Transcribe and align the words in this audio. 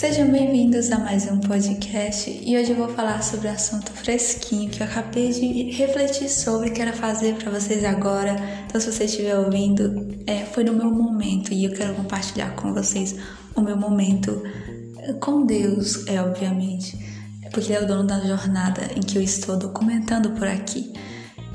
Sejam 0.00 0.30
bem-vindos 0.30 0.90
a 0.90 0.98
mais 0.98 1.30
um 1.30 1.38
podcast 1.40 2.30
e 2.30 2.56
hoje 2.56 2.70
eu 2.70 2.76
vou 2.76 2.88
falar 2.88 3.22
sobre 3.22 3.48
um 3.48 3.52
assunto 3.52 3.92
fresquinho 3.92 4.70
que 4.70 4.82
eu 4.82 4.86
acabei 4.86 5.30
de 5.30 5.72
refletir 5.72 6.30
sobre 6.30 6.70
quero 6.70 6.96
fazer 6.96 7.34
para 7.34 7.50
vocês 7.50 7.84
agora. 7.84 8.34
Então, 8.64 8.80
se 8.80 8.90
você 8.90 9.04
estiver 9.04 9.36
ouvindo, 9.36 10.08
é, 10.26 10.46
foi 10.46 10.64
no 10.64 10.72
meu 10.72 10.90
momento 10.90 11.52
e 11.52 11.66
eu 11.66 11.74
quero 11.74 11.94
compartilhar 11.94 12.56
com 12.56 12.72
vocês 12.72 13.14
o 13.54 13.60
meu 13.60 13.76
momento 13.76 14.42
com 15.20 15.44
Deus, 15.44 16.06
é 16.06 16.18
obviamente, 16.18 16.96
porque 17.52 17.70
Ele 17.70 17.80
é 17.80 17.84
o 17.84 17.86
dono 17.86 18.04
da 18.04 18.20
jornada 18.20 18.80
em 18.96 19.00
que 19.00 19.18
eu 19.18 19.22
estou 19.22 19.58
documentando 19.58 20.30
por 20.30 20.48
aqui 20.48 20.94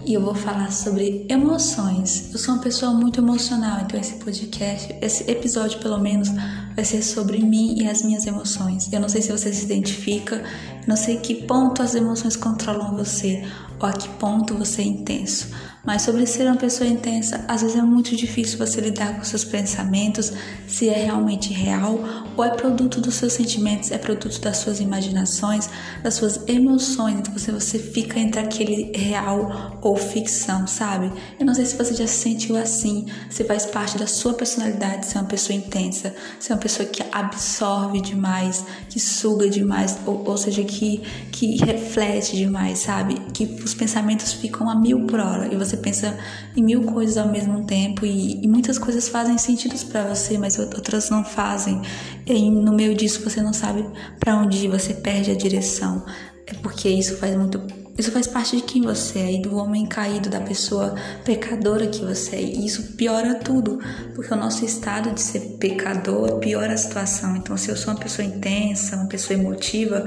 e 0.06 0.14
eu 0.14 0.22
vou 0.22 0.36
falar 0.36 0.72
sobre 0.72 1.26
emoções. 1.30 2.30
Eu 2.32 2.38
sou 2.38 2.54
uma 2.54 2.62
pessoa 2.62 2.94
muito 2.94 3.20
emocional, 3.20 3.80
então 3.82 4.00
esse 4.00 4.24
podcast, 4.24 4.96
esse 5.02 5.30
episódio 5.32 5.80
pelo 5.80 5.98
menos, 5.98 6.30
vai 6.76 6.84
ser 6.84 7.02
sobre 7.02 7.40
mim 7.40 7.76
e 7.82 7.88
as 7.88 8.04
minhas 8.04 8.26
emoções. 8.26 8.92
Eu 8.92 9.00
não 9.00 9.10
sei 9.10 9.22
se 9.22 9.32
você 9.32 9.52
se 9.54 9.66
identifica, 9.66 10.44
não 10.86 10.98
sei 10.98 11.18
que 11.18 11.34
ponto 11.34 11.82
as 11.82 11.96
emoções 11.96 12.36
controlam 12.36 12.96
você 12.96 13.44
ou 13.80 13.88
a 13.88 13.94
que 13.94 14.10
ponto 14.10 14.54
você 14.56 14.82
é 14.82 14.86
intenso. 14.86 15.48
Mas 15.86 16.02
sobre 16.02 16.26
ser 16.26 16.48
uma 16.48 16.56
pessoa 16.56 16.90
intensa, 16.90 17.46
às 17.48 17.62
vezes 17.62 17.78
é 17.78 17.82
muito 17.82 18.16
difícil 18.16 18.58
você 18.58 18.82
lidar 18.82 19.16
com 19.16 19.24
seus 19.24 19.46
pensamentos, 19.46 20.34
se 20.68 20.90
é 20.90 21.06
realmente 21.06 21.54
real 21.54 22.00
ou 22.36 22.44
é 22.44 22.50
produto 22.50 23.00
dos 23.00 23.16
seus 23.16 23.34
sentimentos, 23.34 23.92
é 23.92 23.98
produto 23.98 24.40
das 24.42 24.58
suas 24.58 24.80
imaginações, 24.80 25.70
das 26.04 26.16
suas 26.16 26.42
emoções. 26.48 27.20
Então 27.20 27.32
você, 27.32 27.52
você 27.52 27.78
fica 27.78 28.20
entre 28.20 28.40
aquele 28.40 28.92
real 28.98 29.78
ou 29.82 29.96
ficção, 29.96 30.66
sabe? 30.66 31.12
Eu 31.40 31.46
não 31.46 31.54
sei 31.54 31.66
se 31.66 31.76
você 31.76 31.94
já 31.94 32.08
se 32.08 32.16
sentiu 32.16 32.58
assim, 32.58 33.06
se 33.30 33.44
faz 33.44 33.66
parte 33.66 33.98
da 33.98 34.08
sua 34.08 34.34
personalidade 34.34 35.06
ser 35.06 35.20
uma 35.20 35.26
pessoa 35.26 35.56
intensa, 35.56 36.14
ser 36.40 36.54
uma 36.54 36.60
pessoa 36.60 36.88
que 36.88 37.04
absorve 37.12 38.02
demais, 38.02 38.66
que 38.90 39.00
suga 39.00 39.50
demais, 39.50 39.98
ou, 40.06 40.28
ou 40.28 40.38
seja, 40.38 40.64
que, 40.64 41.04
que 41.32 41.58
reflete 41.64 42.36
demais, 42.36 42.80
sabe? 42.80 43.16
Que 43.34 43.46
os 43.64 43.74
pensamentos 43.74 44.34
ficam 44.34 44.70
a 44.70 44.76
mil 44.76 45.06
por 45.06 45.20
hora 45.20 45.54
e 45.54 45.56
você 45.56 45.75
você 45.76 45.82
pensa 45.82 46.18
em 46.56 46.64
mil 46.64 46.84
coisas 46.84 47.18
ao 47.18 47.28
mesmo 47.28 47.66
tempo 47.66 48.06
e, 48.06 48.44
e 48.44 48.48
muitas 48.48 48.78
coisas 48.78 49.08
fazem 49.08 49.38
sentido 49.38 49.76
para 49.88 50.04
você, 50.04 50.38
mas 50.38 50.58
outras 50.58 51.10
não 51.10 51.24
fazem. 51.24 51.82
E 52.26 52.50
no 52.50 52.74
meio 52.74 52.96
disso 52.96 53.22
você 53.24 53.42
não 53.42 53.54
sabe 53.54 53.86
para 54.20 54.38
onde 54.38 54.66
ir, 54.66 54.70
você 54.70 54.94
perde 54.94 55.32
a 55.32 55.36
direção. 55.36 56.04
É 56.48 56.54
porque 56.54 56.88
isso 56.88 57.18
faz 57.18 57.36
muito 57.36 57.60
isso 57.98 58.12
faz 58.12 58.28
parte 58.28 58.58
de 58.58 58.64
quem 58.64 58.82
você 58.82 59.20
é 59.20 59.32
e 59.36 59.42
do 59.42 59.56
homem 59.56 59.86
caído, 59.86 60.30
da 60.30 60.42
pessoa 60.42 60.96
pecadora 61.24 61.88
que 61.88 62.04
você 62.04 62.36
é. 62.36 62.42
E 62.42 62.66
isso 62.66 62.94
piora 62.98 63.36
tudo, 63.36 63.80
porque 64.14 64.34
o 64.34 64.38
nosso 64.38 64.66
estado 64.66 65.12
de 65.12 65.22
ser 65.22 65.58
pecador 65.60 66.40
piora 66.40 66.74
a 66.74 66.78
situação. 66.78 67.38
Então, 67.38 67.56
se 67.56 67.72
eu 67.72 67.78
sou 67.78 67.94
uma 67.94 68.00
pessoa 68.00 68.28
intensa, 68.28 68.98
uma 68.98 69.08
pessoa 69.08 69.40
emotiva, 69.40 70.06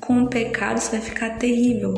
com 0.00 0.22
o 0.22 0.28
pecado 0.28 0.78
isso 0.78 0.90
vai 0.90 1.00
ficar 1.02 1.36
terrível. 1.36 1.92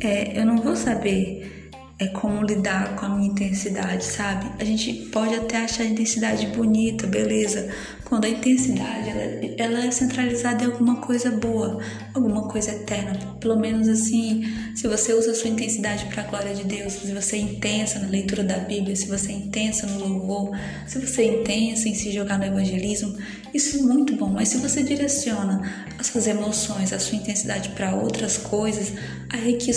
É, 0.00 0.38
eu 0.38 0.44
não 0.44 0.58
vou 0.58 0.76
saber 0.76 1.53
é 1.98 2.08
como 2.08 2.42
lidar 2.42 2.96
com 2.96 3.06
a 3.06 3.08
minha 3.08 3.30
intensidade, 3.30 4.04
sabe? 4.04 4.50
A 4.58 4.64
gente 4.64 4.92
pode 5.12 5.34
até 5.34 5.58
achar 5.58 5.84
a 5.84 5.86
intensidade 5.86 6.46
bonita, 6.48 7.06
beleza, 7.06 7.70
quando 8.04 8.24
a 8.24 8.28
intensidade 8.28 9.08
ela, 9.08 9.54
ela 9.58 9.86
é 9.86 9.90
centralizada 9.90 10.64
em 10.64 10.66
alguma 10.66 10.96
coisa 10.96 11.30
boa, 11.30 11.80
alguma 12.12 12.48
coisa 12.48 12.72
eterna. 12.72 13.18
Pelo 13.40 13.58
menos 13.58 13.88
assim, 13.88 14.44
se 14.74 14.88
você 14.88 15.12
usa 15.12 15.30
a 15.30 15.34
sua 15.34 15.50
intensidade 15.50 16.06
para 16.06 16.22
a 16.22 16.26
glória 16.26 16.54
de 16.54 16.64
Deus, 16.64 16.94
se 16.94 17.12
você 17.12 17.36
é 17.36 17.40
intensa 17.40 17.98
na 17.98 18.08
leitura 18.08 18.42
da 18.42 18.58
Bíblia, 18.58 18.94
se 18.96 19.06
você 19.06 19.30
é 19.30 19.34
intensa 19.34 19.86
no 19.86 19.98
louvor, 19.98 20.50
se 20.86 20.98
você 20.98 21.22
é 21.22 21.40
intensa 21.40 21.88
em 21.88 21.94
se 21.94 22.12
jogar 22.12 22.38
no 22.38 22.44
evangelismo, 22.44 23.16
isso 23.52 23.78
é 23.78 23.82
muito 23.82 24.16
bom. 24.16 24.28
Mas 24.28 24.48
se 24.48 24.58
você 24.58 24.82
direciona 24.82 25.62
as 25.98 26.08
suas 26.08 26.26
emoções, 26.26 26.92
a 26.92 26.98
sua 26.98 27.18
intensidade 27.18 27.70
para 27.70 27.94
outras 27.94 28.36
coisas, 28.36 28.92
aí 29.30 29.56
que, 29.56 29.70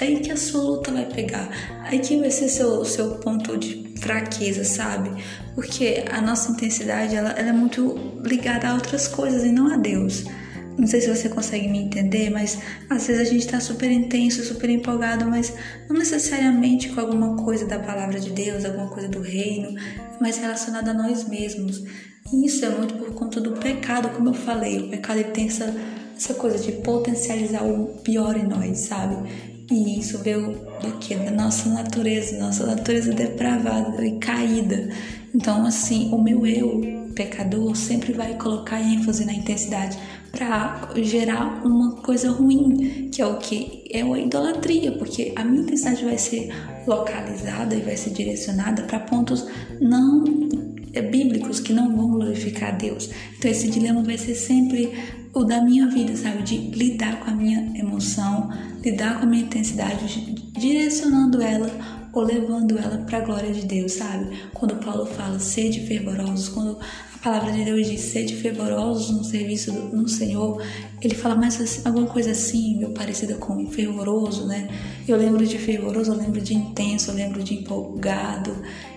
aí 0.00 0.20
que 0.20 0.30
a 0.30 0.36
sua 0.36 0.62
luta 0.62 0.90
vai 0.90 1.06
pegar, 1.06 1.48
aí 1.84 1.98
que 1.98 2.16
vai 2.18 2.30
ser 2.30 2.48
seu, 2.48 2.84
seu 2.84 3.16
ponto 3.16 3.56
de 3.56 3.94
fraqueza, 4.00 4.64
sabe? 4.64 5.22
Porque 5.54 6.04
a 6.10 6.20
nossa 6.20 6.52
intensidade 6.52 7.14
ela, 7.14 7.30
ela 7.30 7.48
é 7.48 7.52
muito 7.52 8.20
ligada 8.24 8.68
a 8.68 8.74
outras 8.74 9.08
coisas 9.08 9.44
e 9.44 9.52
não 9.52 9.72
a 9.72 9.76
Deus. 9.76 10.24
Não 10.78 10.86
sei 10.86 11.02
se 11.02 11.14
você 11.14 11.28
consegue 11.28 11.68
me 11.68 11.78
entender, 11.78 12.30
mas 12.30 12.58
às 12.88 13.06
vezes 13.06 13.28
a 13.28 13.30
gente 13.30 13.44
está 13.44 13.60
super 13.60 13.90
intenso, 13.90 14.42
super 14.42 14.70
empolgado, 14.70 15.26
mas 15.26 15.54
não 15.88 15.96
necessariamente 15.96 16.88
com 16.88 17.00
alguma 17.00 17.36
coisa 17.36 17.66
da 17.66 17.78
palavra 17.78 18.18
de 18.18 18.30
Deus, 18.30 18.64
alguma 18.64 18.88
coisa 18.88 19.08
do 19.08 19.20
reino, 19.20 19.74
mas 20.20 20.38
relacionada 20.38 20.90
a 20.90 20.94
nós 20.94 21.28
mesmos. 21.28 21.84
E 22.32 22.46
isso 22.46 22.64
é 22.64 22.70
muito 22.70 22.94
por 22.94 23.12
conta 23.12 23.40
do 23.40 23.52
pecado, 23.52 24.08
como 24.10 24.30
eu 24.30 24.34
falei. 24.34 24.78
O 24.78 24.88
pecado 24.88 25.20
ele 25.20 25.30
tem 25.30 25.48
essa, 25.48 25.74
essa 26.16 26.34
coisa 26.34 26.58
de 26.58 26.72
potencializar 26.72 27.64
o 27.64 27.98
pior 28.02 28.36
em 28.36 28.44
nós, 28.44 28.78
sabe? 28.78 29.51
E 29.70 29.98
isso 29.98 30.18
veio 30.18 30.52
do 30.80 30.98
que? 30.98 31.14
Da 31.14 31.30
nossa 31.30 31.68
natureza, 31.68 32.38
nossa 32.38 32.66
natureza 32.66 33.12
depravada 33.12 34.04
e 34.04 34.18
caída. 34.18 34.88
Então, 35.34 35.64
assim, 35.66 36.10
o 36.12 36.22
meu 36.22 36.46
eu, 36.46 36.80
pecador, 37.14 37.74
sempre 37.74 38.12
vai 38.12 38.36
colocar 38.36 38.80
ênfase 38.80 39.24
na 39.24 39.32
intensidade 39.32 39.98
para 40.30 40.88
gerar 40.96 41.64
uma 41.64 41.96
coisa 41.96 42.30
ruim, 42.30 43.10
que 43.10 43.20
é 43.20 43.26
o 43.26 43.38
que? 43.38 43.84
É 43.90 44.02
a 44.02 44.18
idolatria, 44.18 44.92
porque 44.92 45.32
a 45.36 45.44
minha 45.44 45.62
intensidade 45.62 46.04
vai 46.04 46.18
ser 46.18 46.50
localizada 46.86 47.74
e 47.74 47.80
vai 47.80 47.96
ser 47.96 48.10
direcionada 48.10 48.82
para 48.82 49.00
pontos 49.00 49.46
não 49.80 50.24
é, 50.24 50.71
bíblicos 51.00 51.60
que 51.60 51.72
não 51.72 51.96
vão 51.96 52.10
glorificar 52.10 52.76
Deus. 52.76 53.08
Então 53.38 53.50
esse 53.50 53.70
dilema 53.70 54.02
vai 54.02 54.18
ser 54.18 54.34
sempre 54.34 54.92
o 55.34 55.44
da 55.44 55.62
minha 55.62 55.88
vida, 55.88 56.14
sabe? 56.16 56.42
De 56.42 56.56
lidar 56.56 57.20
com 57.20 57.30
a 57.30 57.34
minha 57.34 57.72
emoção, 57.78 58.50
lidar 58.84 59.18
com 59.18 59.24
a 59.24 59.26
minha 59.26 59.44
intensidade, 59.44 60.34
direcionando 60.52 61.40
ela 61.40 61.70
ou 62.12 62.22
levando 62.22 62.78
ela 62.78 62.98
para 62.98 63.18
a 63.18 63.20
glória 63.22 63.52
de 63.52 63.64
Deus, 63.64 63.92
sabe? 63.92 64.26
Quando 64.52 64.76
Paulo 64.76 65.06
fala 65.06 65.38
sede 65.38 65.86
fervorosos, 65.86 66.48
quando 66.50 66.78
a 67.14 67.18
palavra 67.18 67.52
de 67.52 67.64
Deus 67.64 67.86
diz 67.86 68.00
sede 68.02 68.36
fervorosos 68.36 69.10
no 69.10 69.24
serviço 69.24 69.72
do, 69.72 69.96
no 69.96 70.08
Senhor, 70.08 70.62
ele 71.00 71.14
fala 71.14 71.34
mais 71.34 71.58
assim, 71.58 71.80
alguma 71.86 72.06
coisa 72.06 72.32
assim, 72.32 72.86
parecida 72.94 73.34
com 73.36 73.66
fervoroso, 73.70 74.46
né? 74.46 74.68
Eu 75.08 75.16
lembro 75.16 75.46
de 75.46 75.58
fervoroso, 75.58 76.12
eu 76.12 76.18
lembro 76.18 76.40
de 76.40 76.54
intenso, 76.54 77.10
eu 77.10 77.14
lembro 77.14 77.42
de 77.42 77.54
empolgado. 77.54 78.54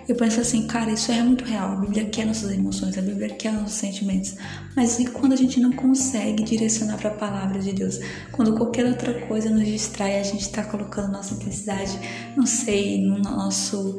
Eu 0.08 0.16
penso 0.16 0.40
assim, 0.40 0.68
cara, 0.68 0.92
isso 0.92 1.12
é 1.12 1.22
muito 1.24 1.44
real. 1.44 1.72
A 1.72 1.76
Bíblia 1.78 2.06
quer 2.06 2.26
nossas 2.26 2.52
emoções, 2.52 2.98
a 2.98 3.02
Bíblia 3.02 3.30
quer 3.30 3.52
nossos 3.54 3.74
sentimentos. 3.74 4.36
Mas 4.76 5.00
e 5.00 5.06
quando 5.06 5.34
a 5.34 5.36
gente 5.36 5.60
não 5.60 5.72
consegue 5.72 6.44
direcionar 6.44 6.98
para 6.98 7.10
a 7.10 7.14
palavra 7.14 7.60
de 7.60 7.74
Deus? 7.74 8.00
Quando 8.32 8.56
qualquer 8.56 8.86
outra 8.86 9.26
coisa 9.28 9.50
nos 9.50 9.66
distrai, 9.66 10.20
a 10.20 10.24
gente 10.24 10.42
está 10.42 10.64
colocando 10.64 11.12
nossa 11.12 11.34
intensidade, 11.34 12.00
não 12.36 12.46
sei, 12.46 13.02
no 13.02 13.18
nosso 13.18 13.98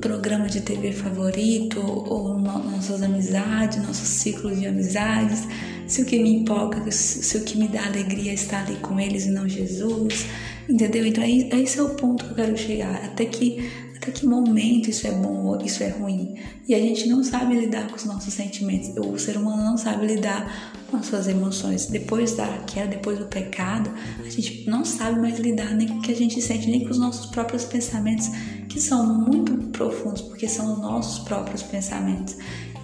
programa 0.00 0.46
de 0.46 0.60
TV 0.60 0.92
favorito 0.92 1.80
ou 1.80 2.38
no, 2.38 2.70
nossas 2.70 3.02
amizades, 3.02 3.82
nosso 3.82 4.04
ciclo 4.04 4.54
de 4.54 4.66
amizades. 4.66 5.46
Se 5.86 6.02
o 6.02 6.04
que 6.04 6.18
me 6.18 6.30
empolga, 6.30 6.90
se 6.90 7.36
o 7.36 7.42
que 7.42 7.58
me 7.58 7.68
dá 7.68 7.84
alegria 7.84 8.30
é 8.30 8.34
estar 8.34 8.64
ali 8.64 8.76
com 8.76 8.98
eles 8.98 9.26
e 9.26 9.30
não 9.30 9.48
Jesus. 9.48 10.26
Entendeu? 10.68 11.04
Então, 11.04 11.22
é, 11.22 11.30
esse 11.60 11.78
é 11.78 11.82
o 11.82 11.90
ponto 11.90 12.24
que 12.24 12.30
eu 12.30 12.36
quero 12.36 12.56
chegar. 12.56 12.94
Até 13.04 13.26
que 13.26 13.70
até 14.04 14.12
que 14.12 14.26
momento 14.26 14.90
isso 14.90 15.06
é 15.06 15.12
bom 15.12 15.46
ou 15.46 15.60
isso 15.62 15.82
é 15.82 15.88
ruim. 15.88 16.34
E 16.68 16.74
a 16.74 16.78
gente 16.78 17.08
não 17.08 17.24
sabe 17.24 17.58
lidar 17.58 17.88
com 17.88 17.96
os 17.96 18.04
nossos 18.04 18.34
sentimentos. 18.34 18.90
O 18.98 19.18
ser 19.18 19.38
humano 19.38 19.64
não 19.64 19.78
sabe 19.78 20.06
lidar 20.06 20.84
com 20.90 20.98
as 20.98 21.06
suas 21.06 21.26
emoções. 21.26 21.86
Depois 21.86 22.32
da 22.32 22.46
queda, 22.66 22.88
depois 22.88 23.18
do 23.18 23.24
pecado, 23.24 23.90
a 24.22 24.28
gente 24.28 24.68
não 24.68 24.84
sabe 24.84 25.18
mais 25.18 25.38
lidar 25.38 25.74
nem 25.74 25.88
com 25.88 25.94
o 25.94 26.02
que 26.02 26.12
a 26.12 26.16
gente 26.16 26.40
sente, 26.42 26.68
nem 26.68 26.84
com 26.84 26.90
os 26.90 26.98
nossos 26.98 27.26
próprios 27.26 27.64
pensamentos, 27.64 28.28
que 28.68 28.78
são 28.78 29.06
muito 29.06 29.56
profundos, 29.68 30.20
porque 30.20 30.46
são 30.46 30.74
os 30.74 30.80
nossos 30.80 31.24
próprios 31.24 31.62
pensamentos. 31.62 32.36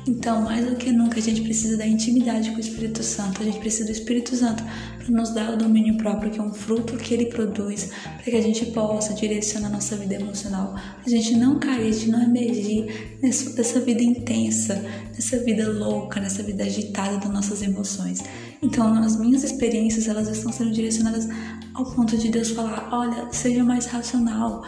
Então, 0.06 0.42
mais 0.42 0.64
do 0.64 0.76
que 0.76 0.90
nunca, 0.90 1.18
a 1.18 1.22
gente 1.22 1.42
precisa 1.42 1.76
da 1.76 1.86
intimidade 1.86 2.50
com 2.50 2.56
o 2.56 2.60
Espírito 2.60 3.02
Santo. 3.02 3.42
A 3.42 3.44
gente 3.44 3.58
precisa 3.58 3.84
do 3.84 3.92
Espírito 3.92 4.34
Santo 4.34 4.62
para 4.98 5.08
nos 5.08 5.30
dar 5.30 5.52
o 5.52 5.56
domínio 5.56 5.96
próprio, 5.98 6.30
que 6.30 6.38
é 6.38 6.42
um 6.42 6.54
fruto 6.54 6.96
que 6.96 7.12
ele 7.12 7.26
produz, 7.26 7.90
para 8.02 8.24
que 8.24 8.36
a 8.36 8.40
gente 8.40 8.66
possa 8.66 9.12
direcionar 9.12 9.68
nossa 9.68 9.96
vida 9.96 10.14
emocional. 10.14 10.74
A 11.04 11.08
gente 11.08 11.36
não 11.36 11.58
cair, 11.58 11.88
a 11.88 11.92
gente 11.92 12.10
não 12.10 12.22
emergir 12.22 13.18
nessa 13.22 13.80
vida 13.80 14.02
intensa, 14.02 14.82
nessa 15.12 15.38
vida 15.38 15.68
louca, 15.68 16.18
nessa 16.18 16.42
vida 16.42 16.64
agitada 16.64 17.18
das 17.18 17.30
nossas 17.30 17.62
emoções. 17.62 18.22
Então, 18.62 18.94
as 18.94 19.18
minhas 19.18 19.44
experiências, 19.44 20.08
elas 20.08 20.28
estão 20.28 20.50
sendo 20.50 20.72
direcionadas 20.72 21.28
ao 21.74 21.84
ponto 21.84 22.16
de 22.16 22.28
Deus 22.28 22.50
falar: 22.50 22.88
olha, 22.90 23.28
seja 23.32 23.62
mais 23.62 23.86
racional 23.86 24.64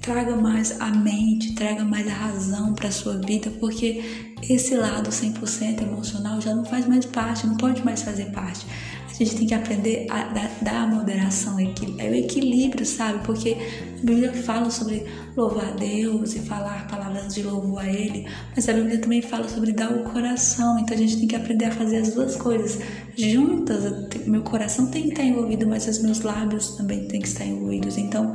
traga 0.00 0.36
mais 0.36 0.80
a 0.80 0.90
mente, 0.90 1.54
traga 1.54 1.84
mais 1.84 2.06
a 2.06 2.12
razão 2.12 2.74
para 2.74 2.88
a 2.88 2.92
sua 2.92 3.18
vida, 3.18 3.50
porque 3.60 4.02
esse 4.48 4.74
lado 4.76 5.10
100% 5.10 5.82
emocional 5.82 6.40
já 6.40 6.54
não 6.54 6.64
faz 6.64 6.86
mais 6.86 7.04
parte, 7.06 7.46
não 7.46 7.56
pode 7.56 7.84
mais 7.84 8.02
fazer 8.02 8.26
parte. 8.26 8.66
A 9.08 9.16
gente 9.16 9.36
tem 9.36 9.46
que 9.46 9.54
aprender 9.54 10.08
a 10.10 10.24
dar 10.60 10.90
moderação, 10.90 11.56
é 11.58 12.10
o 12.10 12.14
equilíbrio, 12.14 12.84
sabe? 12.84 13.24
Porque 13.24 13.56
a 14.02 14.04
Bíblia 14.04 14.32
fala 14.32 14.68
sobre 14.70 15.06
louvar 15.36 15.68
a 15.68 15.70
Deus 15.70 16.34
e 16.34 16.40
falar 16.40 16.88
palavras 16.88 17.32
de 17.32 17.44
louvor 17.44 17.78
a 17.78 17.86
Ele, 17.86 18.26
mas 18.56 18.68
a 18.68 18.72
Bíblia 18.72 18.98
também 18.98 19.22
fala 19.22 19.48
sobre 19.48 19.70
dar 19.70 19.92
o 19.92 20.02
coração, 20.10 20.80
então 20.80 20.96
a 20.96 20.98
gente 20.98 21.16
tem 21.16 21.28
que 21.28 21.36
aprender 21.36 21.66
a 21.66 21.70
fazer 21.70 21.98
as 21.98 22.12
duas 22.12 22.34
coisas 22.34 22.80
juntas. 23.16 23.84
Meu 24.26 24.42
coração 24.42 24.86
tem 24.88 25.04
que 25.04 25.10
estar 25.10 25.22
envolvido, 25.22 25.64
mas 25.64 25.86
os 25.86 26.02
meus 26.02 26.20
lábios 26.20 26.76
também 26.76 27.06
têm 27.06 27.20
que 27.20 27.28
estar 27.28 27.46
envolvidos. 27.46 27.96
Então, 27.96 28.32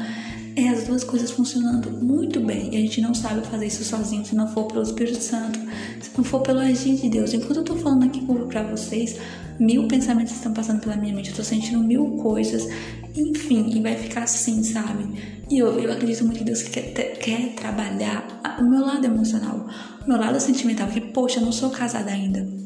é 0.56 0.70
as 0.70 0.86
duas 0.86 1.04
coisas 1.04 1.32
funcionando 1.32 1.92
muito 1.92 2.40
bem. 2.40 2.74
E 2.74 2.78
a 2.78 2.80
gente 2.80 3.02
não 3.02 3.14
sabe 3.14 3.46
fazer 3.48 3.68
isso 3.68 3.84
sozinho 3.84 4.26
se 4.26 4.36
não 4.36 4.48
for 4.48 4.66
pelo 4.66 4.84
Espírito 4.84 5.22
Santo, 5.22 5.60
se 6.02 6.10
não 6.18 6.24
for 6.24 6.42
pelo 6.42 6.60
agir 6.60 6.96
de 6.96 7.10
Deus. 7.10 7.34
Enquanto 7.34 7.58
eu 7.58 7.64
tô 7.64 7.76
falando 7.76 8.06
aqui 8.06 8.26
para 8.48 8.64
vocês, 8.64 9.18
mil 9.60 9.88
pensamentos 9.88 10.34
estão 10.34 10.54
passando 10.54 10.80
pela 10.80 10.96
minha 10.96 11.14
mente, 11.14 11.30
eu 11.30 11.36
tô 11.36 11.44
sentindo 11.44 11.80
mil 11.80 12.18
coisas, 12.18 12.68
enfim, 13.16 13.70
e 13.76 13.82
vai 13.82 13.96
ficar 13.96 14.24
assim, 14.24 14.64
sabe? 14.64 15.40
E 15.50 15.58
eu, 15.58 15.80
eu 15.80 15.92
acredito 15.92 16.24
muito 16.24 16.38
que 16.38 16.44
Deus 16.44 16.62
quer, 16.62 16.94
quer 17.20 17.54
trabalhar 17.56 18.58
o 18.60 18.64
meu 18.64 18.82
lado 18.82 19.06
emocional, 19.06 19.68
o 20.06 20.08
meu 20.08 20.18
lado 20.18 20.40
sentimental, 20.40 20.88
que, 20.88 21.02
poxa, 21.02 21.40
eu 21.40 21.46
não 21.46 21.52
sou 21.52 21.70
casada 21.70 22.12
ainda. 22.12 22.59